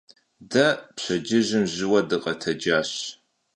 De 0.51 0.67
pşedcıjım 0.95 1.63
jıue 1.73 2.01
dıkhetecaş. 2.09 2.91